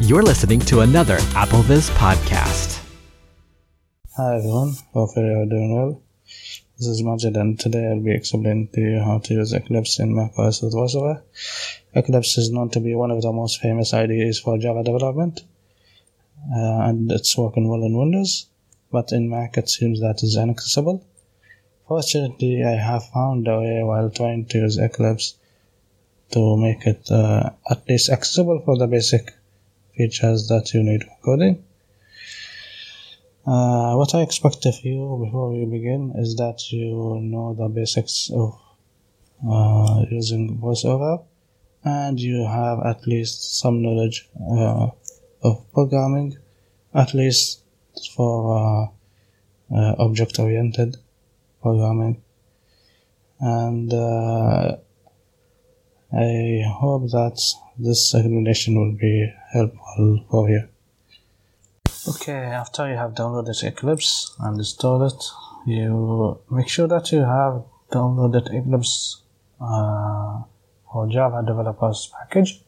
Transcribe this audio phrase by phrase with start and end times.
[0.00, 2.80] You're listening to another AppleVis podcast.
[4.16, 6.00] Hi everyone, hopefully you're doing well.
[6.78, 10.14] This is Majid and today I'll be explaining to you how to use Eclipse in
[10.14, 11.20] macOS with VoiceOver.
[11.94, 15.40] Eclipse is known to be one of the most famous IDEs for Java development
[16.54, 18.46] uh, and it's working well in Windows,
[18.92, 21.04] but in Mac it seems that is inaccessible.
[21.88, 25.34] Fortunately, I have found a way while trying to use Eclipse
[26.30, 29.34] to make it uh, at least accessible for the basic
[29.98, 31.62] features that you need for coding.
[33.46, 38.30] Uh, what I expect of you before we begin is that you know the basics
[38.32, 38.58] of
[39.50, 41.24] uh, using VoiceOver
[41.84, 44.88] and you have at least some knowledge uh,
[45.42, 46.36] of programming,
[46.94, 47.62] at least
[48.14, 48.86] for uh,
[49.74, 50.96] uh, object oriented
[51.62, 52.22] programming.
[53.40, 54.76] And uh,
[56.12, 57.38] I hope that
[57.78, 60.68] this explanation will be helpful for you.
[62.08, 65.24] Okay, after you have downloaded Eclipse and installed it,
[65.66, 69.22] you make sure that you have downloaded Eclipse
[69.60, 70.40] uh,
[70.90, 72.62] for Java developers package.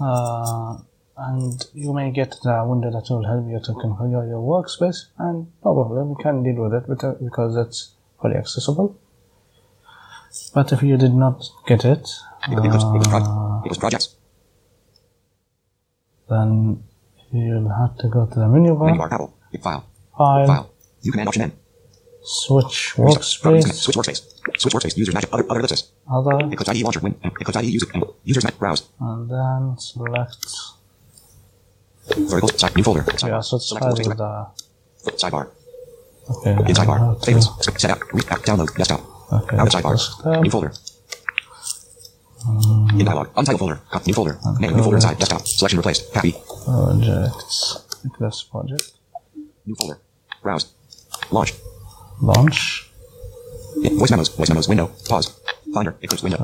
[0.00, 0.78] Uh,
[1.16, 5.46] and you may get the window that will help you to configure your workspace and
[5.64, 6.86] no problem, you can deal with it
[7.24, 8.98] because it's fully accessible.
[10.54, 12.08] But if you did not get it,
[12.48, 14.16] uh, projects.
[16.28, 16.82] then
[17.32, 19.32] you'll have to go to the menu bar, Menu bar, file,
[20.16, 20.70] file, file.
[21.02, 21.52] View command option N.
[22.22, 24.20] switch workspace, Switch workspace.
[24.58, 24.96] Switch workspace.
[24.96, 25.90] Users match other other ellipsis.
[26.10, 27.00] other, Eclipse IE launcher.
[27.00, 27.14] Win.
[27.40, 27.86] Eclipse IE user.
[28.24, 28.82] Users match browse.
[29.00, 30.46] and then select,
[32.30, 32.48] Vertical.
[32.58, 32.74] Side.
[32.76, 33.04] New folder.
[33.26, 34.08] yeah, so it's Select file workspace.
[34.08, 35.44] with the, Sidebar.
[36.30, 36.98] okay, In sidebar.
[37.24, 37.48] Favorites.
[37.82, 37.98] Set.
[38.12, 38.40] Read app.
[38.42, 38.70] Download.
[38.76, 39.00] Desktop.
[39.32, 40.72] Okay, Out of um, New folder.
[42.98, 43.28] In dialog.
[43.36, 43.80] Untitled folder.
[43.90, 44.06] Cut.
[44.06, 44.38] New folder.
[44.60, 44.76] Name.
[44.76, 45.18] New folder inside.
[45.18, 45.46] Desktop.
[45.46, 46.14] Selection replaced.
[46.14, 46.32] Happy.
[46.64, 48.92] projects, Eclipse project,
[49.66, 49.98] New folder.
[50.42, 50.66] Browse.
[51.32, 51.54] Launch.
[52.22, 52.90] launch,
[53.82, 54.28] In- Voice memos.
[54.28, 54.68] Voice memos.
[54.68, 54.90] Window.
[55.08, 55.32] Pause.
[55.74, 55.94] Finder.
[56.02, 56.38] Eclipse window.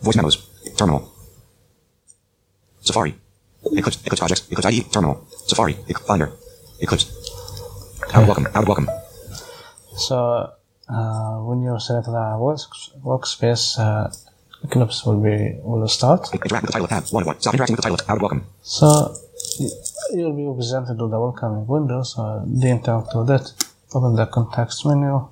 [0.00, 0.36] Voice memos.
[0.76, 1.10] Terminal.
[2.80, 3.14] Safari.
[3.76, 3.98] Eclipse.
[4.04, 4.42] Eclipse projects.
[4.50, 4.82] Eclipse IE.
[4.84, 5.26] Terminal.
[5.46, 5.76] Safari.
[5.88, 6.32] Ec- Finder.
[6.80, 7.06] Eclipse.
[8.14, 8.46] Out of welcome.
[8.54, 8.88] Out of welcome.
[9.96, 10.50] So
[10.88, 14.10] uh, when you select the works, workspace, uh,
[14.64, 16.32] Eclipse will be will start.
[16.32, 17.04] Interact with the title tab.
[17.10, 17.38] One one.
[17.40, 18.46] Stop interacting with the title out of welcome.
[18.62, 19.14] So
[20.12, 22.02] you'll be presented with the welcoming window.
[22.02, 23.52] So the interact with it.
[23.94, 25.28] Open the context menu,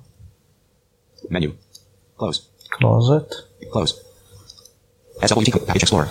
[1.29, 1.55] Menu.
[2.17, 2.47] Close.
[2.69, 3.29] close it.
[3.71, 3.91] Close.
[5.19, 6.09] SWT Package Explorer.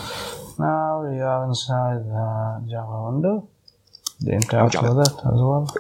[0.59, 3.49] Now we are inside the Java window.
[4.21, 4.95] The interact Java.
[4.95, 5.75] with it as well.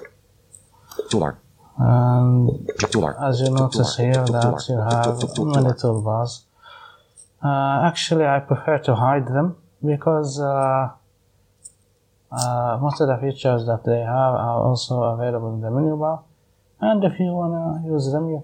[1.10, 1.36] Toolbar.
[1.78, 5.18] And as you notice here that you have
[5.56, 6.42] many toolbars.
[7.42, 10.90] Uh, actually, I prefer to hide them because uh,
[12.30, 16.22] uh, most of the features that they have are also available in the menu bar.
[16.80, 18.42] And if you wanna use them, you,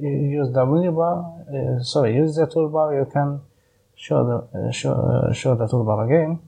[0.00, 1.44] you use the menu bar.
[1.52, 2.96] Uh, sorry, use the toolbar.
[2.98, 3.40] You can
[3.96, 6.40] show the uh, show, uh, show the toolbar again.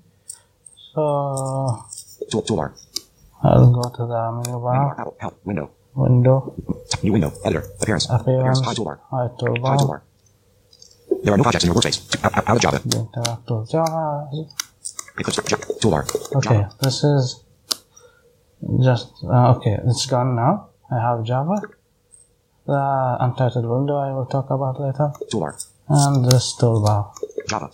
[0.95, 1.85] So
[2.31, 2.73] Tool, toolbar.
[3.43, 4.97] I'll go to the menu bar.
[4.99, 5.17] Apple.
[5.19, 5.41] Help.
[5.45, 5.71] Window.
[5.95, 6.55] Window,
[7.03, 7.33] New window.
[7.45, 7.67] Editor.
[7.81, 8.09] Appearance.
[8.11, 8.99] appearance, Hide toolbar.
[9.11, 9.77] hide Hide toolbar.
[9.79, 10.01] toolbar.
[11.25, 12.25] There are no projects in your workspace.
[12.25, 12.79] Out, out, out of Java.
[12.85, 14.29] The interact with Java.
[15.19, 15.39] Eclipse.
[15.83, 16.03] Toolbar.
[16.37, 16.75] Okay, Java.
[16.81, 17.45] this is
[18.83, 19.77] just uh, okay.
[19.87, 20.69] It's gone now.
[20.91, 21.61] I have Java.
[22.67, 25.53] The untitled window I will talk about later, Toolbar.
[25.89, 27.13] and this toolbar
[27.49, 27.69] Java.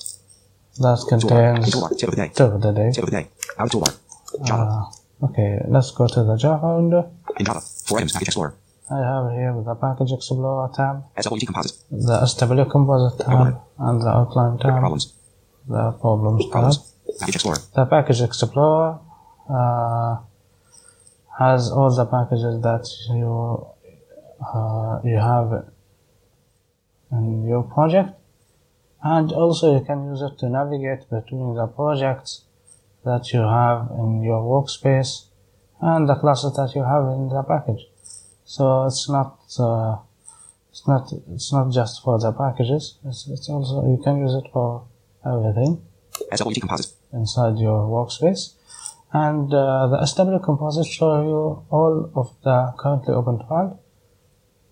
[0.78, 1.09] that Toolbar.
[1.09, 1.98] contains Toolbar.
[1.98, 2.28] Tip of the day.
[2.34, 2.91] tip of the day.
[2.93, 3.28] Tip of the day.
[3.59, 3.93] Out of toolbar.
[4.47, 4.62] Java.
[5.22, 7.12] Uh, okay, let's go to the Java window.
[7.38, 7.60] In Java.
[7.86, 8.12] Four items.
[8.12, 8.54] Package Explorer.
[8.91, 11.78] I have here the Package Explorer tab, SWT Composite.
[11.91, 15.12] the SW Composite tab, and the Outline tab, Problems.
[15.69, 16.50] the Problems tab.
[16.52, 16.92] Problems.
[17.20, 17.58] Package Explorer.
[17.74, 19.00] The Package Explorer
[19.50, 20.16] uh,
[21.38, 23.66] has all the packages that you
[24.44, 25.66] uh, you have
[27.12, 28.10] in your project,
[29.03, 32.44] and also you can use it to navigate between the projects
[33.04, 35.27] that you have in your workspace
[35.81, 37.87] and the classes that you have in the package.
[38.45, 39.97] So it's not uh,
[40.71, 42.99] it's not it's not just for the packages.
[43.05, 44.87] It's, it's also you can use it for
[45.25, 45.83] everything
[47.13, 48.55] inside your workspace.
[49.13, 53.81] And uh, the SW composite show you all of the currently open file.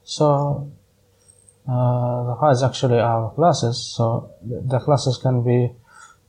[0.02, 0.70] So
[1.66, 5.72] uh, the files actually are classes, so the the classes can be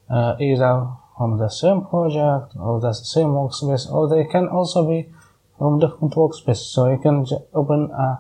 [0.10, 5.10] uh, either from the same project or the same workspace, or they can also be
[5.58, 6.74] from different workspaces.
[6.74, 8.20] So you can open a,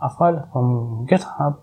[0.00, 1.58] a file from GitHub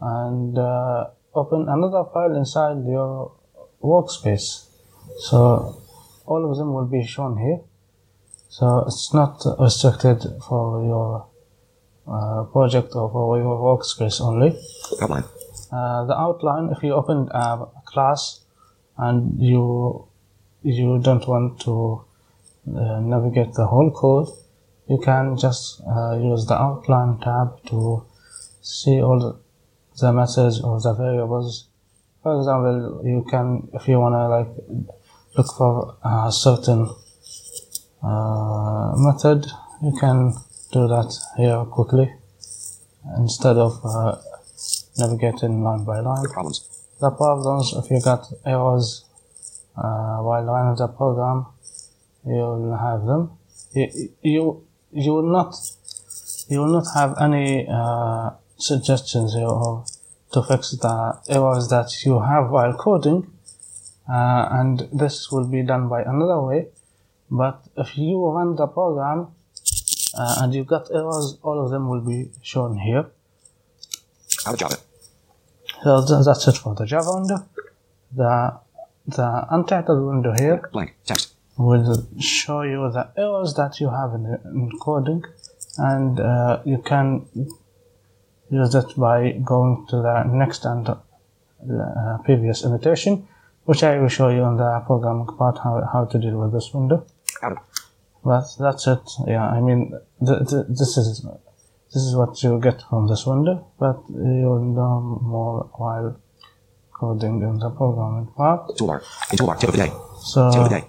[0.00, 3.32] and uh, open another file inside your
[3.82, 4.66] workspace.
[5.18, 5.80] So
[6.26, 7.60] all of them will be shown here.
[8.48, 11.26] So it's not restricted for your
[12.06, 14.58] uh, project or for your workspace only.
[15.00, 15.24] Outline.
[15.72, 18.43] Uh, the outline, if you open a class
[18.98, 20.06] and you
[20.62, 22.04] you don't want to
[22.66, 24.28] uh, navigate the whole code,
[24.88, 28.04] you can just uh, use the outline tab to
[28.62, 29.18] see all
[30.00, 31.68] the, methods or the variables.
[32.22, 34.48] For example, you can, if you want to like
[35.36, 36.88] look for a certain
[38.02, 39.46] uh, method,
[39.82, 40.32] you can
[40.72, 42.12] do that here quickly
[43.18, 44.16] instead of uh,
[44.98, 46.24] navigating line by line.
[46.24, 46.73] Problems.
[47.04, 49.04] The problems, if you got errors
[49.76, 51.44] uh, while running the program,
[52.26, 53.22] you'll have them.
[53.74, 53.86] You,
[54.22, 55.54] you, you will not,
[56.48, 59.86] you will not have any uh, suggestions of
[60.32, 63.30] to fix the errors that you have while coding,
[64.08, 66.68] uh, and this will be done by another way.
[67.30, 69.34] But if you run the program
[70.16, 73.10] uh, and you got errors, all of them will be shown here.
[74.56, 74.78] Java.
[75.84, 77.46] So that's it for the Java window.
[78.16, 78.58] The
[79.06, 80.94] the untitled window here Blank.
[81.04, 81.34] Text.
[81.58, 85.22] will show you the errors that you have in, in coding,
[85.76, 87.26] and uh, you can
[88.50, 90.96] use it by going to the next and uh,
[92.24, 93.28] previous annotation,
[93.64, 96.72] which I will show you on the programming part how, how to deal with this
[96.72, 97.04] window.
[98.24, 99.04] But that's it.
[99.26, 101.26] Yeah, I mean, th- th- this is
[101.94, 106.20] this is what you get from this window, but you'll know more while
[106.92, 108.68] coding in the programming part.
[108.76, 109.00] Toolbar.
[109.30, 109.58] In toolbar.
[109.60, 109.92] Tip of the day.
[110.18, 110.84] So Tip of the day.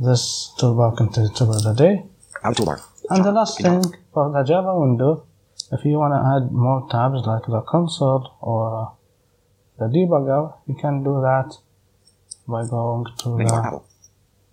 [0.00, 2.04] this toolbar contains tip of the day.
[2.42, 2.82] Out toolbar.
[3.10, 5.24] And the last thing for the Java window,
[5.70, 8.96] if you want to add more tabs like the console or
[9.78, 11.54] the debugger, you can do that
[12.48, 13.80] by going to Menu the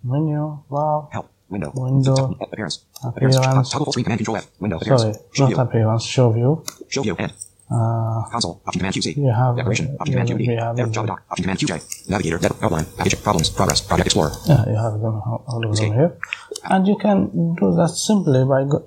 [0.04, 1.30] menu, wow, Help.
[1.48, 1.70] Window.
[1.74, 2.84] window, Appearance.
[3.04, 3.36] Appearance.
[3.36, 4.46] appearance, Toggle full screen command control F.
[4.60, 4.76] Window.
[4.78, 5.02] Appearance.
[5.02, 5.58] sorry, Show not view.
[5.62, 6.64] appearance, show view.
[6.88, 7.16] Show view.
[7.18, 7.32] And.
[7.70, 8.60] Uh, Console.
[8.66, 9.16] Option command QC.
[9.16, 9.96] you have, Declaration.
[10.00, 10.92] Option you, command QD.
[10.92, 11.22] Java doc.
[11.30, 12.08] Option command QJ.
[12.10, 12.38] Navigator.
[12.38, 12.86] Dev- Outline.
[12.96, 13.22] Package.
[13.22, 13.50] Problems.
[13.50, 13.80] Progress.
[13.80, 14.32] Project Explorer.
[14.46, 16.16] yeah, you have them, all of them here.
[16.64, 18.86] And you can do that simply by go-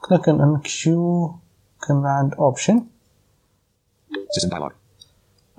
[0.00, 1.40] clicking on Q
[1.80, 2.88] command option.
[4.30, 4.72] System dialog.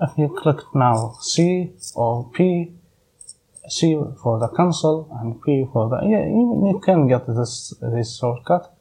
[0.00, 2.72] If you click now C or P,
[3.68, 8.18] C for the console and P for the yeah, you, you can get this this
[8.18, 8.74] shortcut.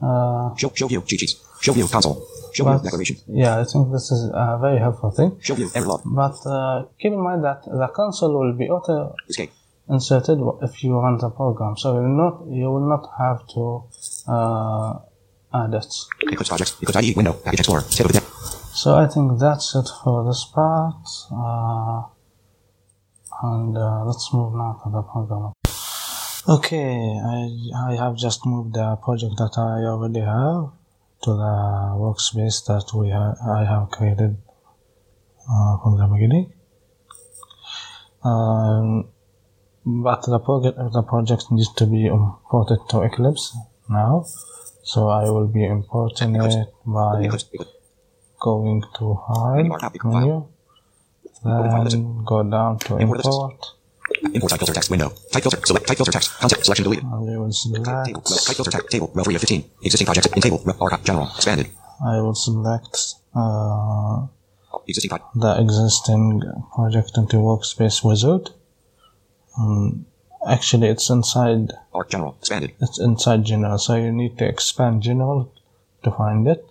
[0.00, 1.02] Uh, Show, show view.
[1.06, 1.34] Sheets.
[1.60, 1.88] Show view.
[1.88, 2.24] Console.
[2.54, 2.78] Show view.
[2.84, 3.16] Declaration.
[3.26, 5.36] yeah, I think this is a very helpful thing.
[5.40, 5.68] Show view.
[5.74, 6.02] Error log.
[6.04, 9.50] But uh, keep in mind that the console will be auto Escape.
[9.90, 13.82] inserted if you run the program, so you will not you will not have to
[14.30, 14.98] uh,
[15.52, 15.92] add it.
[16.22, 16.76] Eclipse project.
[16.80, 17.14] Eclipse IE.
[17.14, 17.32] Window.
[17.32, 17.82] Package Explorer.
[18.72, 20.94] So I think that's it for this part.
[21.32, 22.02] Uh,
[23.42, 25.52] and uh, let's move now to the program.
[26.48, 26.96] Okay,
[27.34, 30.72] I, I have just moved the project that I already have
[31.22, 31.54] to the
[31.98, 34.36] workspace that we ha- I have created
[35.50, 36.52] uh, from the beginning.
[38.24, 39.08] Um,
[39.84, 43.56] but the project the project needs to be imported to Eclipse
[43.88, 44.24] now,
[44.82, 47.28] so I will be importing it by
[48.40, 50.46] going to File menu,
[51.44, 53.20] then go down to Import.
[53.24, 53.64] Import,
[54.34, 55.10] Import type filter text window.
[55.32, 55.60] Type filter.
[55.66, 56.30] Select type filter text.
[56.38, 57.04] Content selection deleted.
[57.04, 57.52] and we will Table.
[57.52, 57.86] select.
[57.86, 58.22] Row.
[58.22, 58.90] Type filter text.
[58.90, 59.10] Table.
[59.14, 59.64] Row 3 of 15.
[59.82, 60.62] Existing projects in table.
[60.80, 61.04] Archive.
[61.04, 61.26] General.
[61.36, 61.66] Expanded.
[62.04, 64.26] I will select uh,
[64.86, 66.42] Existing the existing
[66.74, 68.50] project into Workspace Wizard.
[69.58, 70.06] Um,
[70.46, 71.72] actually, it's inside.
[71.92, 72.08] Arc.
[72.10, 72.36] General.
[72.38, 72.72] Expanded.
[72.80, 75.52] It's inside General, so you need to expand General
[76.04, 76.64] to find it.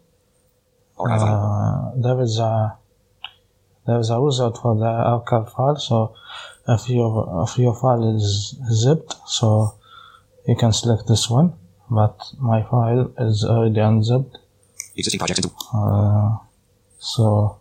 [0.98, 1.22] Archive.
[1.22, 2.78] Uh, there is a
[3.88, 5.78] there is a wizard for the archive file.
[5.78, 6.14] So
[6.68, 9.76] if your if your file is zipped, so
[10.48, 11.54] you can select this one.
[11.90, 14.38] But my file is already unzipped,
[14.98, 15.56] Existing projects into.
[15.74, 16.36] uh,
[17.00, 17.60] so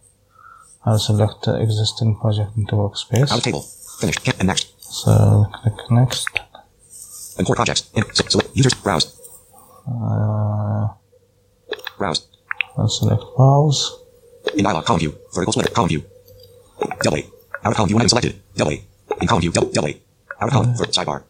[0.84, 3.62] I'll select the existing project into workspace Out table.
[4.00, 4.26] Finished.
[4.40, 4.66] And next.
[4.82, 6.28] So click next.
[7.38, 7.90] Import projects.
[7.94, 8.02] In.
[8.14, 8.50] Select.
[8.54, 8.74] Users.
[8.74, 9.06] Browse.
[9.86, 10.88] Uh,
[11.98, 12.26] Browse.
[12.76, 13.80] I'll select browse
[14.56, 14.84] In dialog.
[14.84, 15.12] Column view.
[15.34, 15.72] Vertical splitter.
[15.74, 16.02] Column view.
[17.02, 17.22] Double A.
[17.64, 18.40] Out of column view when selected.
[18.56, 18.84] Double A.
[19.20, 19.52] In column view.
[19.52, 20.00] Double, double A.
[20.40, 20.74] Out of column.
[20.74, 21.22] For sidebar.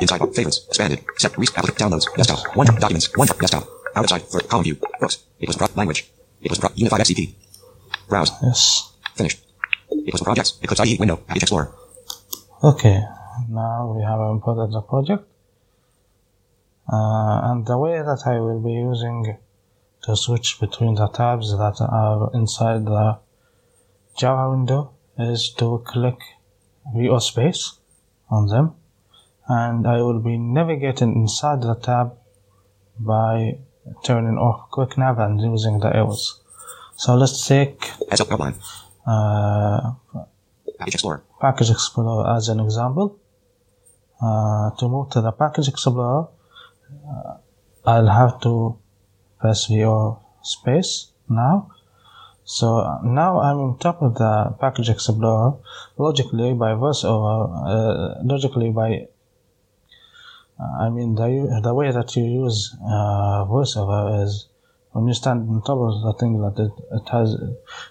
[0.00, 0.34] In sidebar.
[0.34, 0.66] Favorites.
[0.68, 1.00] Expanded.
[1.16, 1.36] Set.
[1.38, 2.06] Re- applic- downloads.
[2.16, 2.56] Desktop.
[2.56, 2.66] One.
[2.66, 3.14] Documents.
[3.16, 3.28] One.
[3.28, 3.66] Desktop.
[3.94, 4.22] Outside.
[4.22, 4.76] For column view.
[5.00, 5.24] Books.
[5.40, 6.10] It was pro- language.
[6.42, 7.34] It was pro- unified FCP.
[8.08, 8.30] Browse.
[8.42, 8.92] Yes.
[9.14, 9.44] Finished.
[9.90, 10.58] It was projects.
[10.62, 10.96] Eclipse IE.
[10.98, 11.16] Window.
[11.16, 11.72] Package Explorer.
[12.64, 13.02] Okay,
[13.50, 15.24] now we have imported the project.
[16.90, 19.36] Uh, and the way that I will be using
[20.04, 23.18] to switch between the tabs that are inside the
[24.16, 26.18] Java window is to click
[26.94, 27.78] VO space
[28.30, 28.74] on them
[29.48, 32.16] and I will be navigating inside the tab
[32.98, 33.58] by
[34.04, 36.40] turning off quick nav and using the arrows.
[36.96, 38.54] So let's take up outline.
[39.06, 39.92] uh,
[40.78, 41.22] Package Explorer.
[41.40, 43.18] Package Explorer as an example.
[44.20, 46.28] Uh, to move to the Package Explorer,
[47.08, 47.36] uh,
[47.84, 48.78] I'll have to
[49.38, 51.70] press VO space now.
[52.46, 55.56] So uh, now I'm on top of the Package Explorer,
[55.98, 59.08] logically by VoiceOver, uh, logically by
[60.58, 64.46] uh, I mean, the, the way that you use uh, VoiceOver is
[64.92, 67.36] when you stand on top of the thing that it, it has,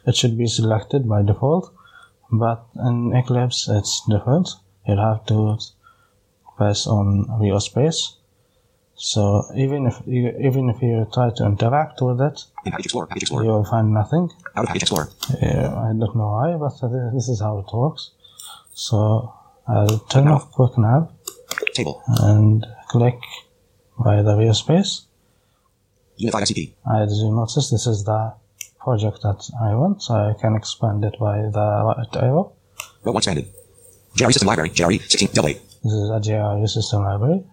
[0.08, 1.74] it should be selected by default.
[2.32, 4.50] But in Eclipse, it's different.
[4.88, 5.58] You'll have to
[6.56, 8.16] press on VO space.
[8.98, 13.08] So even if you, even if you try to interact with it, In Package Explorer.
[13.08, 13.44] Package Explorer.
[13.46, 14.30] you will find nothing.
[14.56, 15.10] Out of Package Explorer.
[15.42, 16.74] Yeah, I don't know why, but
[17.14, 18.12] this is how it works.
[18.74, 19.34] So
[19.68, 21.12] I'll turn off Quick Nav
[21.74, 22.02] Table.
[22.22, 23.20] and click
[24.00, 25.02] by the VO space.
[26.18, 26.74] Unified ICP.
[27.04, 28.34] As you notice, this is the
[28.80, 32.54] project that I want, so I can expand it by the right arrow.
[33.04, 33.48] Row 1 expanded.
[34.16, 34.70] JRE System Library.
[34.70, 35.30] JRE 16.
[35.34, 37.44] Double This is a JRE system library.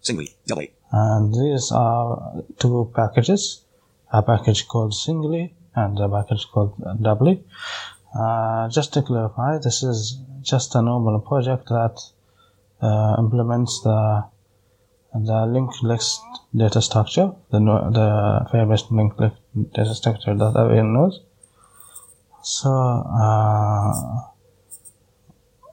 [0.00, 0.36] Singly.
[0.46, 0.62] Double.
[0.92, 3.62] And these are two packages,
[4.12, 7.44] a package called singly and a package called doubly.
[8.18, 12.00] Uh, just to clarify, this is just a normal project that
[12.80, 14.24] uh, implements the
[15.14, 16.20] the linked list
[16.54, 19.36] data structure, the the famous linked list
[19.72, 21.20] data structure that everyone knows.
[22.42, 23.92] So uh,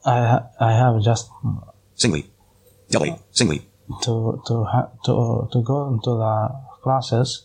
[0.04, 1.30] I ha- I have just
[1.94, 2.26] Singly.
[2.90, 3.68] doubly Singly.
[4.02, 6.34] To to ha- to to go into the
[6.82, 7.44] classes,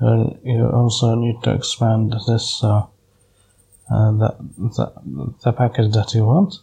[0.00, 2.86] uh, you also need to expand this uh,
[3.90, 4.36] uh, the,
[4.76, 6.54] the the package that you want.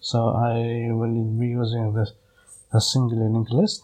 [0.00, 2.12] So I will be using this
[2.72, 3.82] the single linked list.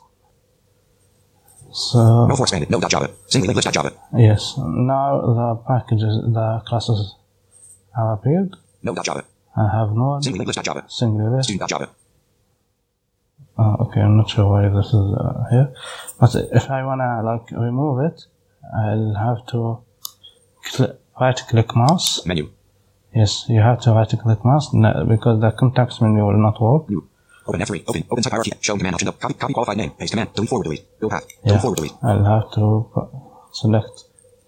[1.73, 2.71] So no 4 expanded.
[2.71, 3.11] No Java.
[3.27, 3.93] Singly linked list Java.
[4.17, 7.15] yes, now the packages the classes
[7.97, 8.57] have appeared.
[8.83, 9.25] No Java.
[9.57, 10.85] I have node Singly linked list Java.
[10.89, 11.49] single list.
[11.49, 11.89] Student Java.
[13.59, 15.73] Uh, okay, I'm not sure why this is uh, here,
[16.21, 18.25] but if I wanna like remove it,
[18.77, 19.79] I'll have to
[20.63, 22.27] cl- right click mouse.
[22.27, 22.51] Menu.
[23.15, 26.91] Yes, you have to right click mouse no, because the context menu will not work.
[26.91, 27.09] New.
[27.47, 27.85] Open F3.
[27.89, 28.05] Open.
[28.11, 28.53] Open type hierarchy.
[28.61, 29.13] Show command option.
[29.13, 29.35] Copy.
[29.35, 29.91] Copy qualified name.
[29.93, 30.35] Paste command.
[30.35, 31.01] Delete forward delete.
[31.01, 31.25] Go path.
[31.27, 31.93] Yeah, Delete forward delete.
[32.03, 32.65] I'll have to
[33.53, 34.05] select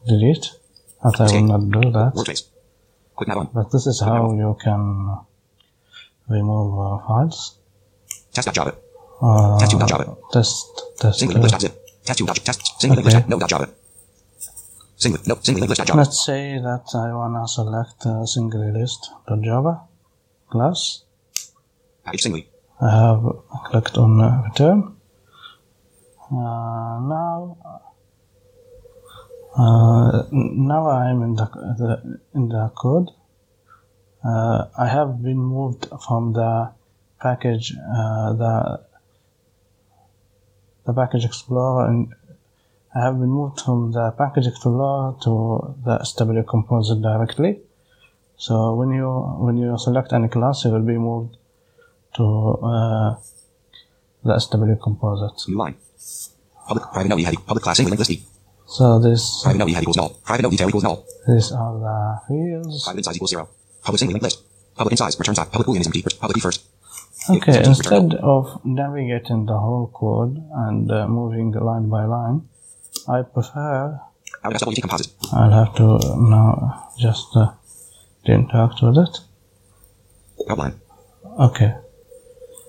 [0.07, 0.51] delete,
[1.03, 2.13] but I will not do that.
[2.15, 2.43] Workspace.
[3.15, 3.49] Quick nav on.
[3.55, 4.83] But this is how you can
[6.29, 7.59] remove uh, files.
[8.35, 8.75] Test dot Java.
[9.21, 10.17] Uh, Test Java.
[10.33, 11.23] Test test.
[11.23, 11.75] Uh, list dot zip.
[12.05, 12.81] Test two dot test.
[12.81, 13.21] Singly linked Okay.
[13.21, 13.69] dot no dot Java.
[14.97, 15.35] Singly no.
[15.43, 15.99] Singly linked list Java.
[15.99, 19.11] Let's say that I wanna select a single list
[19.43, 19.83] Java
[20.51, 21.03] class.
[22.05, 22.49] Package singly.
[22.81, 23.23] I have
[23.67, 24.95] clicked on uh, return.
[26.31, 27.57] Uh, now,
[29.57, 31.47] uh, now I'm in the,
[31.79, 33.11] the in the code.
[34.25, 36.71] Uh, I have been moved from the
[37.21, 38.81] package uh, the
[40.89, 42.15] the package explorer and
[42.95, 45.33] I have been moved from the package explorer to
[45.85, 47.61] the SW composer directly.
[48.37, 49.09] So when you
[49.47, 51.37] when you select any class, it will be moved
[52.17, 52.25] to
[52.73, 53.11] uh,
[54.25, 55.37] the SW composite.
[55.49, 55.77] New line.
[56.67, 58.13] Public private node e had Public class linked list.
[58.67, 60.11] So this Private node e had equals null.
[60.25, 61.05] Private node detail equals null.
[61.29, 62.85] these are the fields.
[62.85, 63.45] Private size equals zero.
[63.85, 64.39] Public linked list.
[64.81, 65.19] Public in size.
[65.19, 65.49] Return size.
[65.53, 66.03] Public boolean is empty.
[66.25, 66.61] Public first.
[67.31, 72.49] Okay, instead of navigating the whole code and uh, moving line by line,
[73.07, 74.01] I prefer
[74.45, 75.13] Out SWT composite.
[75.33, 77.53] I'll have to now just uh,
[78.25, 79.19] interact with it.
[80.51, 80.81] Outline.
[81.39, 81.75] Okay.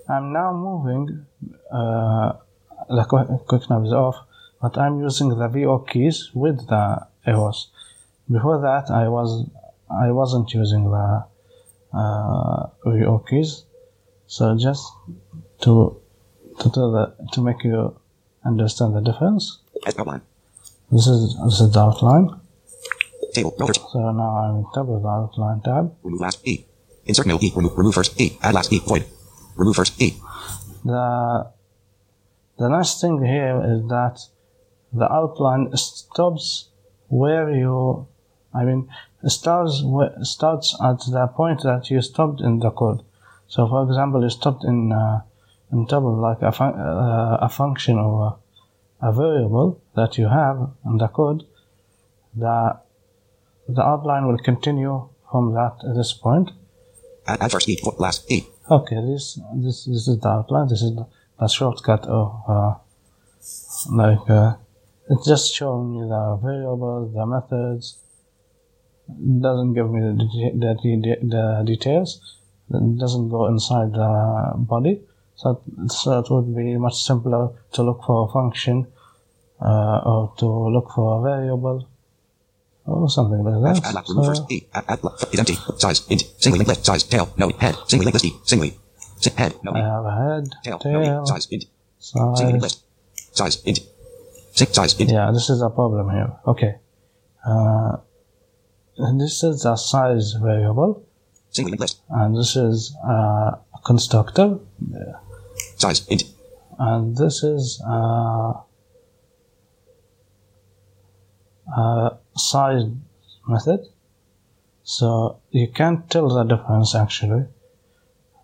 [0.09, 1.25] I'm now moving
[1.71, 2.33] uh,
[2.89, 4.15] the quick, quick nav is off,
[4.61, 7.69] but I'm using the VO keys with the arrows.
[8.29, 9.47] Before that, I was
[9.89, 11.25] I wasn't using the
[11.93, 13.65] uh, VO keys.
[14.29, 14.85] So just
[15.65, 15.97] to
[16.61, 17.97] to the to make you
[18.45, 19.57] understand the difference,
[19.87, 20.21] outline.
[20.91, 22.29] this is this is the outline.
[23.33, 23.55] Table.
[23.57, 23.83] Row 13.
[23.91, 25.95] So now I'm in tab of the outline tab.
[26.03, 26.65] Remove last E.
[27.05, 27.51] Insert middle E.
[27.55, 28.37] Remove, remove first E.
[28.41, 28.79] Add last E.
[28.85, 29.05] Void.
[29.55, 30.13] Remove first E.
[30.85, 31.49] the
[32.59, 34.19] the nice thing here is that
[34.93, 36.69] the outline stops
[37.07, 38.07] where you
[38.53, 38.89] I mean
[39.25, 39.83] starts
[40.21, 43.01] starts at the point that you stopped in the code.
[43.49, 45.21] So for example, you stopped in uh,
[45.71, 48.37] in top of like a fun- uh, a function or
[49.01, 51.43] a, a variable that you have in the code.
[52.35, 52.79] The
[53.67, 56.51] the outline will continue from that at this point.
[57.27, 57.77] At, add first E.
[57.97, 58.45] Last E.
[58.69, 60.67] Okay, this this this is the outline.
[60.67, 61.07] This is the,
[61.39, 62.73] the shortcut of uh,
[63.91, 64.57] like uh,
[65.09, 67.97] it's just showing me the variables, the methods.
[69.09, 70.13] It doesn't give me the
[70.53, 72.38] the, the, the details.
[72.71, 75.01] It doesn't go inside the body.
[75.35, 78.87] So, so it would be much simpler to look for a function
[79.61, 81.87] uh, or to look for a variable
[82.85, 83.93] or something like that.
[83.93, 84.51] lap remove first.
[84.51, 84.67] E.
[84.73, 85.55] Add, add lap is empty.
[85.77, 86.23] Size int.
[86.37, 86.85] Singly linked list.
[86.85, 87.75] Size tail no head.
[87.87, 88.33] Singly linked list E.
[88.45, 88.77] Singly.
[89.17, 91.65] Si- head no I have a head, Tail no tail, Size int.
[91.99, 92.61] Singly size.
[92.61, 92.83] list.
[93.33, 93.79] Size int.
[94.53, 95.11] Size int.
[95.11, 96.31] Yeah, this is a problem here.
[96.47, 96.75] Okay.
[97.45, 97.97] Uh,
[99.17, 101.03] this is a size variable,
[101.51, 102.01] Singly list.
[102.09, 104.59] and this is uh, a constructor,
[105.77, 106.23] Size int.
[106.77, 108.53] and this is uh,
[111.75, 112.83] a size
[113.47, 113.81] method.
[114.83, 117.45] So you can't tell the difference actually.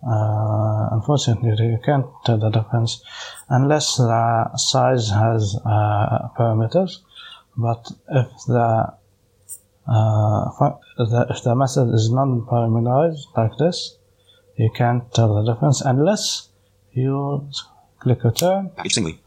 [0.07, 3.03] Uh, unfortunately, you can't tell the difference
[3.49, 6.99] unless the size has uh, parameters.
[7.57, 8.93] But if uh, the
[9.87, 13.97] if the method is non-parameterized like this,
[14.57, 16.49] you can't tell the difference unless
[16.93, 17.47] you
[17.99, 19.19] click return Package singly.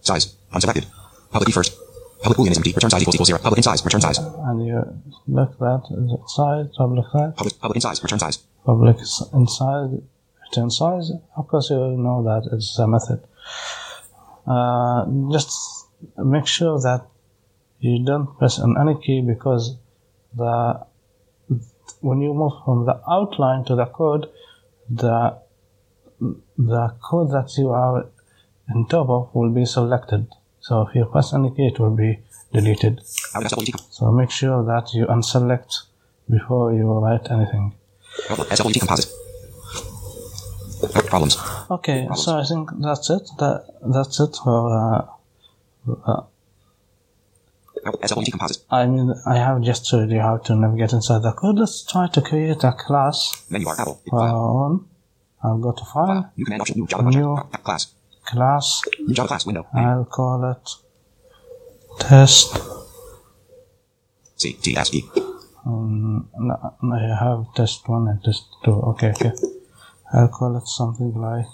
[0.00, 0.34] Size.
[0.52, 0.86] Unselected.
[1.30, 1.72] Public E first.
[2.22, 2.72] Public boolean is empty.
[2.72, 3.38] Return size equals equals zero.
[3.38, 3.84] Public in size.
[3.84, 4.18] Return size.
[4.18, 4.78] and you
[5.28, 8.02] look that is it size, public size, Public public in size.
[8.02, 8.36] Return size.
[8.64, 9.90] public s- inside,
[10.46, 11.12] return size.
[11.36, 13.20] Of course, you know that it's a method.
[14.46, 15.50] Uh, just
[16.16, 17.06] make sure that
[17.80, 19.76] you don't press on any key because
[20.34, 20.86] the
[22.00, 24.26] when you move from the outline to the code,
[24.90, 25.38] the
[26.56, 28.06] the code that you are
[28.74, 30.26] on top of will be selected.
[30.60, 32.18] So if you press any key, it will be
[32.52, 33.00] deleted.
[33.90, 35.84] So make sure that you unselect
[36.28, 37.74] before you write anything.
[38.26, 38.48] Problem.
[38.48, 39.12] SWT composite.
[40.94, 41.36] No Problems.
[41.70, 43.28] Okay, so I think that's it.
[43.38, 44.60] That that's it for.
[44.76, 45.06] Uh,
[46.04, 46.22] uh,
[47.92, 48.64] SWT composite.
[48.70, 51.58] I mean, I have just showed you how to navigate inside the code.
[51.58, 53.46] Let's try to create a class.
[53.50, 53.76] Menu bar.
[53.80, 54.00] Apple.
[54.10, 54.84] File.
[55.42, 56.78] I'll go to file, New command option.
[56.80, 57.34] New Java New.
[57.36, 57.64] project.
[57.64, 57.94] Class.
[58.24, 58.82] class.
[59.00, 59.46] New Java class.
[59.46, 59.66] Window.
[59.74, 60.68] I'll call it
[62.00, 62.58] test.
[64.36, 65.04] C T S E.
[65.66, 68.72] Um, no, no, I have test one and test two.
[68.72, 69.32] Okay, okay.
[70.12, 71.46] I'll call it something like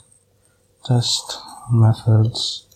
[0.84, 1.38] test
[1.70, 2.66] methods.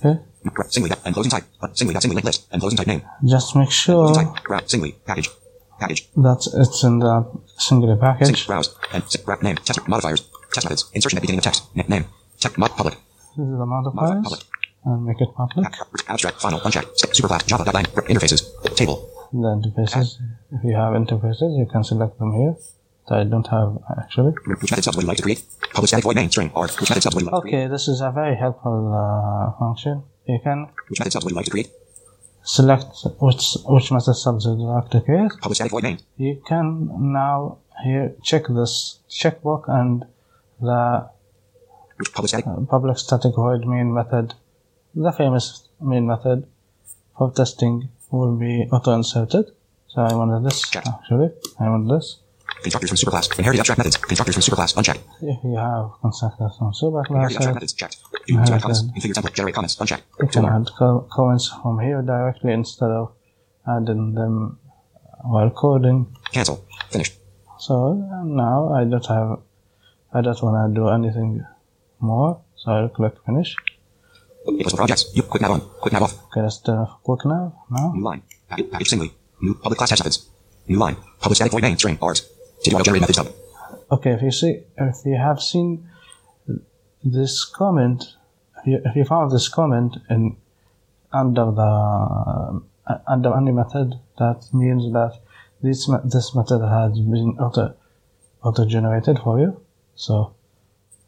[0.00, 0.20] Okay.
[0.68, 0.90] Singly.
[1.04, 1.44] And closing type.
[1.74, 1.94] Singly.
[2.00, 2.46] Singly link list.
[2.52, 3.02] And closing type name.
[3.24, 4.68] Just make sure type.
[4.68, 4.92] Singly.
[5.06, 5.28] Package.
[5.80, 6.08] Package.
[6.16, 7.24] that it's in the
[7.56, 8.00] singular Sing.
[8.00, 8.46] package.
[8.46, 8.74] Browse.
[8.92, 9.56] And wrap name.
[9.56, 10.20] Test modifiers.
[10.52, 10.90] Test methods.
[10.94, 11.64] Insertion at beginning of text.
[11.76, 12.06] Na- name.
[12.40, 12.94] Text mod public.
[13.36, 14.24] This is the Modify modifiers.
[14.24, 14.40] public.
[14.84, 15.66] And make it public.
[16.08, 16.40] Abstract.
[16.40, 16.60] Final.
[16.64, 16.88] Unchecked.
[17.16, 17.46] Superclass.
[17.46, 17.70] Java.
[17.72, 17.84] Line.
[17.84, 18.42] Interfaces.
[18.74, 19.08] Table.
[19.32, 20.16] The interfaces.
[20.52, 22.56] If you have interfaces, you can select them here.
[23.10, 24.32] I don't have actually.
[24.46, 25.42] Which method stubs would you like to create?
[25.72, 26.50] Public static void main string.
[26.54, 27.58] Or which method stubs would you like to create?
[27.64, 30.02] Okay, this is a very helpful uh, function.
[30.28, 31.70] You can Which method stubs would you like to create?
[32.42, 32.86] select
[33.20, 35.32] which which method stubs you'd like to create.
[35.40, 35.98] Public static void main.
[36.16, 40.04] You can now here check this checkbox and
[40.60, 41.08] the
[42.14, 42.46] public static?
[42.46, 44.34] uh, public static void main method,
[44.94, 46.46] the famous main method
[47.16, 49.46] for testing will be auto inserted.
[49.88, 50.88] So I wanted this Checked.
[50.88, 51.30] actually.
[51.60, 52.18] I want this.
[52.62, 53.38] Constructors from superclass.
[53.38, 53.96] Inherited abstract methods.
[53.96, 54.76] Constructors from superclass.
[54.76, 55.00] Unchecked.
[55.20, 57.72] If you have constructors from Inherited abstract superclass, methods.
[57.72, 57.96] Checked.
[58.26, 58.82] You add comments?
[58.82, 59.34] Configure template.
[59.34, 59.80] Generate comments.
[59.80, 60.04] Unchecked.
[60.20, 63.12] you can add co- comments from here directly instead of
[63.66, 64.58] adding them
[65.24, 66.14] while coding.
[66.32, 66.64] Cancel.
[66.90, 67.14] Finished.
[67.58, 69.40] So now I don't have,
[70.12, 71.44] I don't want to do anything
[72.00, 72.40] more.
[72.56, 73.56] So I'll click finish.
[74.48, 75.10] Equals projects.
[75.14, 75.60] You quick nav on.
[75.80, 76.14] Quick nav off.
[76.26, 77.64] Okay, let's turn off quick now.
[77.70, 77.92] Now.
[77.92, 78.22] New line.
[78.48, 79.12] Package, package singly.
[79.40, 80.28] New public class test methods.
[80.68, 80.96] New line.
[81.20, 81.96] Public static void main string.
[81.96, 82.20] Bars.
[82.62, 83.28] Did you generate method stub?
[83.90, 85.88] Okay, if you see, if you have seen
[87.02, 88.04] this comment,
[88.58, 90.36] if you, if you found this comment in
[91.12, 95.18] under the uh, under any method, that means that
[95.62, 97.74] this this method has been auto
[98.42, 99.60] auto generated for you.
[99.94, 100.34] So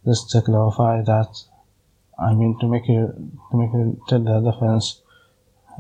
[0.07, 1.37] just to clarify that,
[2.19, 3.13] I mean to make you
[3.51, 5.03] to make you tell the difference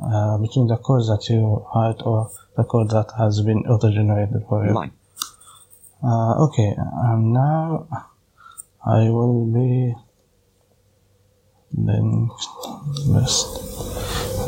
[0.03, 4.45] uh, between the code that you write or the code that has been auto generated
[4.49, 4.75] for you.
[6.03, 7.87] Uh, okay, and now
[8.85, 9.95] I will be
[11.73, 12.31] then
[13.07, 13.47] list.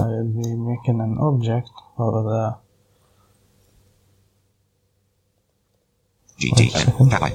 [0.00, 2.56] I will be making an object for the
[6.40, 7.10] GTN.
[7.10, 7.32] Cat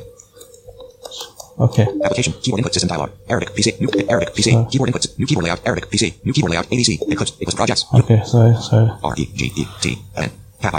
[1.60, 1.86] okay.
[2.04, 2.34] Application.
[2.42, 3.12] Keyboard input system dialog.
[3.30, 3.80] Arabic PC.
[3.80, 4.52] New Arabic PC.
[4.70, 5.18] Keyboard inputs.
[5.18, 5.62] New keyboard layout.
[5.66, 6.26] Arabic PC.
[6.26, 6.68] New keyboard layout.
[6.68, 7.08] ADC.
[7.08, 7.38] Eclipse.
[7.40, 7.86] Eclipse projects.
[7.94, 8.90] Okay, sorry, sorry.
[9.04, 10.30] R E G E T N.
[10.60, 10.74] Cat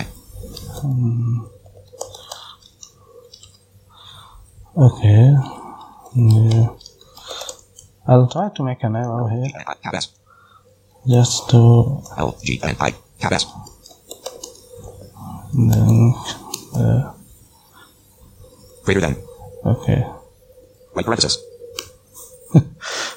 [4.78, 5.34] Okay,
[6.14, 6.68] Yeah.
[8.06, 10.12] I'll try to make an arrow here G, N, I, cap S,
[11.06, 13.44] just to L, G, N, I, cap S,
[15.52, 16.14] then
[16.78, 17.12] uh,
[18.84, 19.16] greater than,
[19.66, 20.06] okay.
[20.94, 21.42] right parenthesis,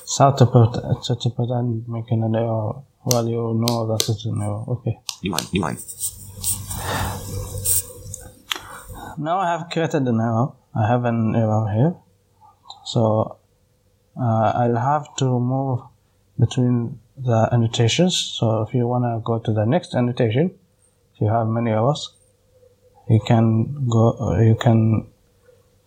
[0.06, 4.26] So to put so to put and making an arrow while you know that it's
[4.26, 4.66] an arrow.
[4.68, 4.98] Okay.
[5.24, 5.78] new line, new line,
[9.20, 10.58] Now I have created an arrow.
[10.76, 11.96] I have an arrow here.
[12.86, 13.38] So
[14.20, 15.82] uh, I'll have to move
[16.40, 18.16] between the annotations.
[18.40, 20.52] So if you want to go to the next annotation,
[21.14, 22.14] if you have many arrows,
[23.10, 24.38] you can go.
[24.40, 25.08] You can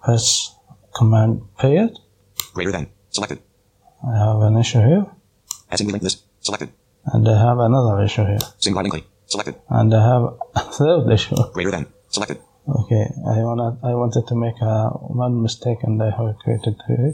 [0.03, 0.55] press
[0.95, 1.99] Command period.
[2.55, 3.41] greater than, selected,
[4.07, 5.07] I have an issue here,
[5.73, 6.71] assembly link list, selected,
[7.07, 10.23] and I have another issue here, single link, selected, and I have
[10.55, 11.35] a third issue.
[11.53, 13.77] greater than, selected, Okay, I wanna.
[13.83, 17.13] I wanted to make a one mistake, and I have created three.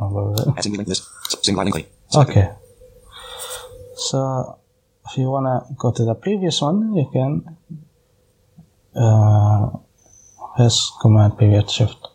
[0.00, 0.58] About it.
[0.58, 0.98] assembly link
[1.42, 2.50] single line Okay.
[3.96, 4.58] So,
[5.06, 7.56] if you wanna go to the previous one, you can
[8.96, 9.70] uh,
[10.56, 12.08] press Command Period Shift.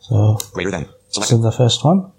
[0.00, 2.12] So greater than, this is the first one.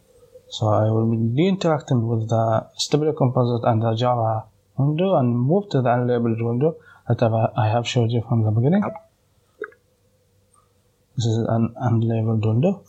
[0.49, 4.45] So I will be interacting with the Stable Composite and the Java
[4.77, 6.77] window and move to the unlabeled window
[7.09, 8.83] that I have showed you from the beginning.
[11.17, 12.83] This is an unlabeled window.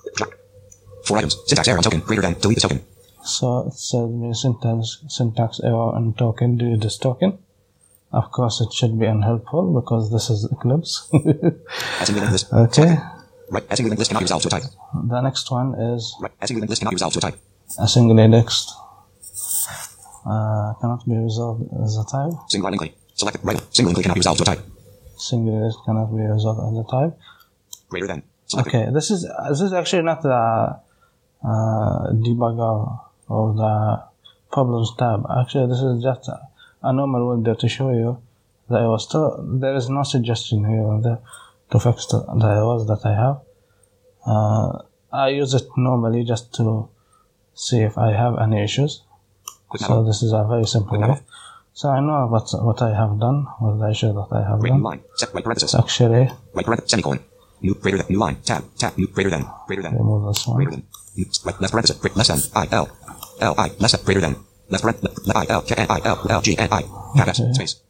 [1.05, 2.85] four items, syntax error on token, greater than, delete the token,
[3.23, 7.39] So it says me syntax, syntax error and token, delete this token.
[8.13, 11.09] Of course, it should be unhelpful because this is Eclipse.
[11.13, 12.97] list, okay.
[13.51, 16.33] right, assembly link list cannot be resolved to a type, The next one is right,
[16.43, 17.41] assembly link list cannot be resolved to a type,
[17.79, 18.73] a single index.
[20.27, 22.33] Uh, cannot be resolved as a type.
[22.49, 24.65] single link, selected, right, single link cannot be resolved to a type,
[25.17, 27.19] Single index cannot be resolved as a type.
[27.89, 34.05] Greater than, selected, Okay, this is this is actually not the uh, debugger or the
[34.51, 35.27] problems tab.
[35.41, 36.41] Actually, this is just a,
[36.83, 38.21] a normal window to show you
[38.69, 41.19] that it was still there is no suggestion here
[41.71, 43.41] to fix the, the errors that I have.
[44.27, 46.89] Uh, I use it normally just to
[47.55, 49.03] see if I have any issues.
[49.69, 51.21] quick So this is a very simple way.
[51.73, 54.83] So I know what what I have done, what the issue that I have done.
[54.83, 57.21] line, set, right parenthesis, Actually, right parenthesis, semicolon,
[57.63, 60.57] new, greater than, new line, tab, tab, new, greater than, greater than, remove this one.
[60.57, 60.83] greater than,
[61.17, 62.89] new, right, left parenthesis, great, less than, I, L,
[63.41, 64.37] L, I, less than, greater than,
[64.69, 66.83] left parent, left, I, L, K, N, I, L, L, G, N, I,
[67.21, 67.33] Okay.
[67.33, 67.81] space,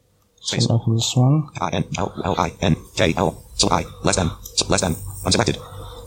[0.40, 1.48] space, Select this one.
[1.60, 4.94] I, N, L, L, I, N, K, L, so I, less than, so less than,
[5.24, 5.58] unselected,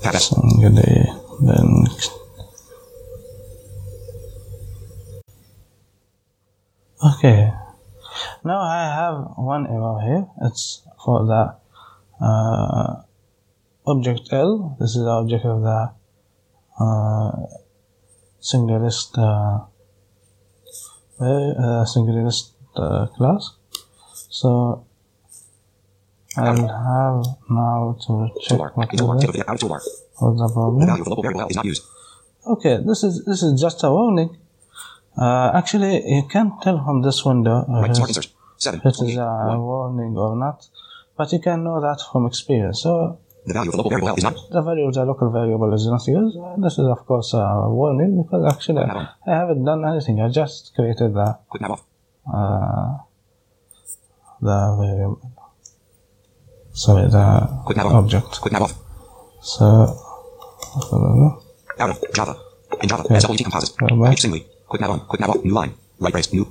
[0.01, 0.71] cap S, Single
[1.41, 1.87] then.
[7.03, 7.51] Okay.
[8.43, 10.27] Now I have one error here.
[10.45, 11.55] It's for the
[12.23, 13.01] uh,
[13.85, 15.91] object L this is the object of the
[16.79, 17.31] uh,
[18.39, 19.59] single list uh,
[21.19, 23.55] uh, single list uh, class
[24.29, 24.85] so
[26.37, 29.33] I'll have now to check what in toolbar, is it.
[29.33, 30.79] the out What's the problem?
[30.79, 31.83] the local variable L is not used,
[32.47, 34.35] Okay, this is this is just a warning.
[35.17, 38.85] Uh, actually, you can't tell from this window uh, right, if smart it's- seven, if
[38.85, 40.65] it is a warning or not,
[41.17, 42.81] but you can know that from experience.
[42.81, 45.73] So the value of the local variable is not, the value of the local variable
[45.73, 46.37] is not used.
[46.37, 49.07] Uh, This is of course a warning because actually I
[49.41, 50.21] haven't done anything.
[50.21, 51.83] I just created the quick nav off,
[52.31, 52.97] uh,
[54.41, 55.19] the variable.
[56.73, 57.25] Sorry, the
[57.65, 58.31] quick off, object.
[58.41, 58.73] quick nav off,
[59.41, 59.65] So.
[61.79, 62.35] out of, Java,
[62.81, 63.17] in Java, Yeah.
[63.19, 64.15] SWT composite, well.
[64.15, 66.45] Singly, quick nav on, quick nav off, new line, right brace, new,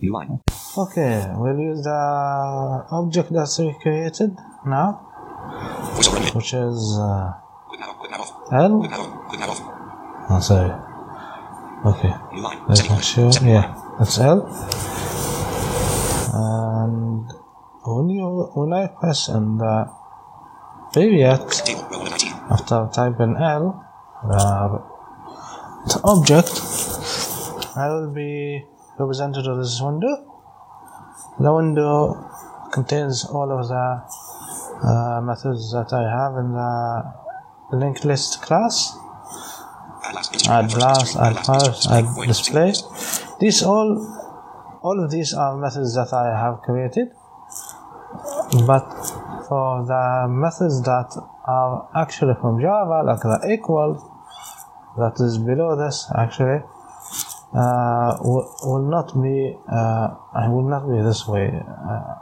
[0.00, 0.40] new line,
[0.76, 2.00] Okay, we'll use the
[2.90, 5.05] object that we created now,
[6.34, 7.32] which is uh,
[7.68, 8.78] quick nav off, quick nav off, L.
[8.80, 9.60] quick nav on, quick nav off,
[10.28, 10.74] Oh, sorry.
[11.86, 12.12] Okay,
[12.68, 13.30] let's make sure.
[13.42, 14.42] Yeah, that's L.
[16.34, 17.30] And
[17.84, 19.86] when you when I press in the
[20.92, 23.84] period table, row 1 of 19, after typing L,
[24.26, 24.82] the,
[25.86, 26.50] the object,
[27.76, 28.64] I will be
[28.98, 30.26] represented with this window.
[31.38, 32.28] The window
[32.72, 34.02] contains all of the
[34.82, 38.96] uh, methods that I have in the linked list class.
[40.48, 42.72] add last, Add class, add display.
[43.40, 43.90] These all,
[44.82, 47.08] all of these are methods that I have created.
[48.66, 48.86] But
[49.48, 51.10] for the methods that
[51.46, 53.94] are actually from Java, like the equal,
[54.98, 56.62] that is below this actually,
[57.54, 61.48] uh, will, not be, uh, I will not be this way.
[61.48, 62.14] Uh,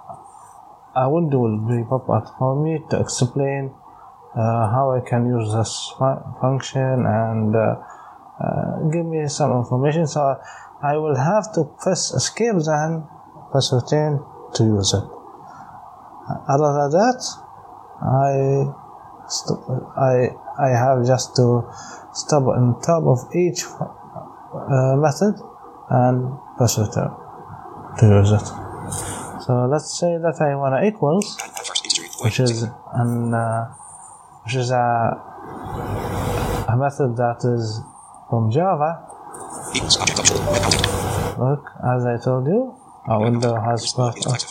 [0.96, 3.74] a window will be pop up for me to explain
[4.34, 7.76] uh, how I can use this fu- function and uh,
[8.40, 10.06] uh, give me some information.
[10.06, 10.36] So
[10.82, 13.06] I will have to press escape then
[13.50, 14.20] press return
[14.54, 15.04] to use it.
[16.48, 17.20] Other than that,
[18.02, 18.66] I
[19.96, 20.14] I
[20.58, 21.62] I have just to
[22.12, 25.34] stop on top of each uh, method
[25.90, 27.10] and press return
[27.98, 28.63] to use it.
[29.44, 31.36] So let's say that I want to equals,
[32.22, 32.62] which is
[32.94, 33.66] an uh,
[34.44, 35.20] which is a
[36.72, 37.82] a method that is
[38.30, 39.04] from Java.
[41.36, 42.74] Look, as I told you,
[43.06, 44.24] our window has got X.
[44.24, 44.50] It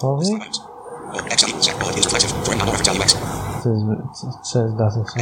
[3.64, 3.82] says,
[4.30, 5.14] it says that it's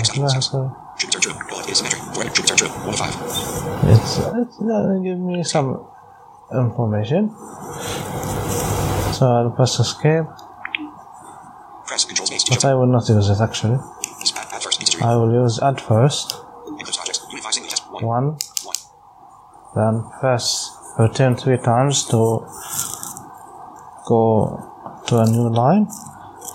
[2.84, 3.16] of five.
[3.88, 5.88] It's, it's gonna give me some
[6.54, 7.34] information.
[9.22, 10.26] So I'll press escape,
[11.86, 12.66] Press control space to but.
[12.66, 13.78] I will not use it actually.
[13.78, 15.04] Add, add first integer.
[15.04, 16.34] I will use add first,
[16.68, 17.28] Enclosed objects.
[17.30, 17.84] Unify single test.
[18.02, 18.38] One.
[19.76, 22.48] then press return three times to
[24.08, 24.58] go
[25.06, 25.86] to a new line.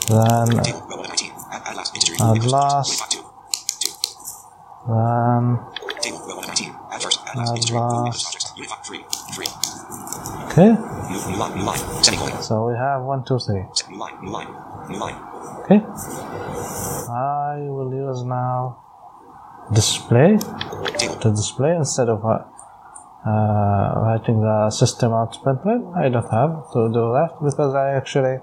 [0.08, 0.82] Then, Table.
[0.90, 1.30] Row 1 of 19.
[1.52, 2.14] Add, add last integer.
[2.20, 2.98] Add Equals last.
[2.98, 3.22] 25 two.
[3.78, 3.94] Two.
[4.90, 5.46] then,
[6.02, 6.18] Table.
[6.18, 6.74] Row 1 of 19.
[6.90, 7.20] Add first.
[7.30, 8.36] Add last
[10.56, 10.72] okay.
[12.40, 13.64] So we have one, two, three.
[15.60, 15.80] Okay.
[17.12, 18.78] I will use now
[19.72, 20.38] display
[21.20, 22.38] to display instead of uh,
[23.26, 25.94] uh, writing the system out statement.
[25.94, 28.38] I don't have to do that because I actually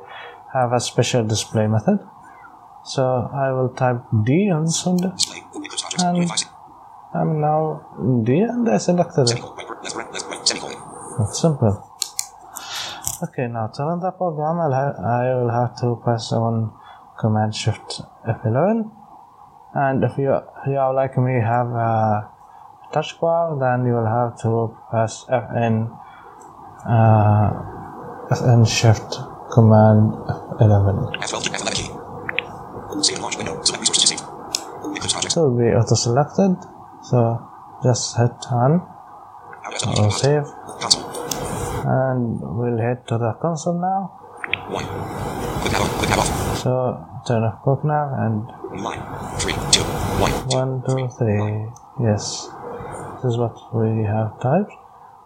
[0.54, 2.00] have a special display method.
[2.86, 4.52] So I will type D.
[4.52, 4.68] Um,
[6.18, 6.54] Unify single.
[7.16, 9.42] I'm now D and I selected it.
[11.20, 11.93] It's simple.
[13.24, 16.74] Okay, now to run the program, I will have to press on
[17.18, 18.92] Command Shift F11.
[19.74, 20.36] And if you,
[20.68, 22.30] you are like me have a
[22.92, 25.88] touch bar, then you will have to press Fn,
[26.86, 29.16] uh, Fn Shift
[29.54, 30.12] Command
[30.60, 31.16] F11.
[31.24, 33.04] F12 to F11 key.
[33.04, 33.64] Save and launch window.
[33.64, 34.20] Select resources to save.
[34.84, 35.26] Enclosed.
[35.26, 36.58] It will be auto selected,
[37.04, 37.40] so
[37.84, 40.44] just hit or save,
[40.82, 41.03] Console.
[41.86, 44.20] And we'll head to the console now.
[44.70, 44.86] One.
[44.86, 45.90] Nav on.
[46.00, 46.58] Quick nav off.
[46.60, 46.72] So
[47.28, 49.04] turn off Quick Nav and New line.
[49.40, 49.84] Three, two,
[50.20, 50.32] one.
[50.48, 51.68] One, two, three.
[52.00, 52.48] Yes.
[53.24, 54.72] This is what we have typed.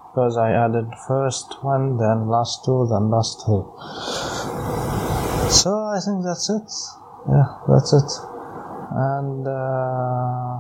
[0.09, 3.65] Because I added first one, then last two, then last three.
[5.51, 6.69] So I think that's it.
[7.29, 8.11] Yeah, that's it.
[8.89, 10.59] And uh,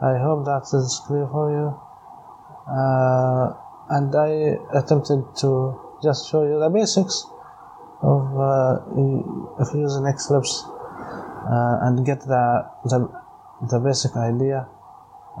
[0.00, 1.76] I hope that is clear for you.
[2.66, 3.52] Uh,
[3.90, 7.24] and I attempted to just show you the basics
[8.02, 13.08] of uh, of using Eclipse uh, and get the, the
[13.70, 14.68] the basic idea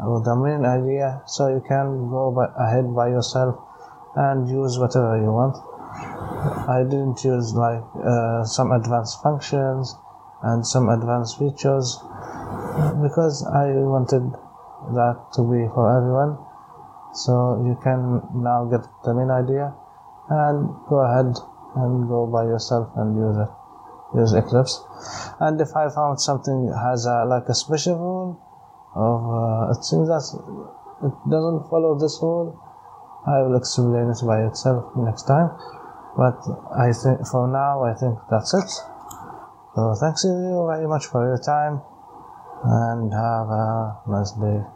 [0.04, 3.56] or the main idea so you can go by, ahead by yourself
[4.14, 5.56] and use whatever you want.
[6.68, 9.96] I didn't use like uh, some advanced functions
[10.42, 11.98] and some advanced features
[13.02, 14.24] because i wanted
[14.92, 16.36] that to be for everyone
[17.16, 19.72] so you can now get the main idea
[20.28, 21.32] and go ahead
[21.76, 23.52] and go by yourself and use it
[24.14, 24.80] use Eclipse.
[25.40, 28.40] And if I found something has a, like a special rule
[28.94, 30.24] of uh, it seems that
[31.04, 32.56] it doesn't follow this rule,
[33.26, 35.50] I will explain it by itself next time.
[36.16, 36.38] But
[36.72, 38.70] I think for now I think that's it.
[39.74, 41.82] So thanks you very much for your time
[42.64, 44.75] and have a nice day.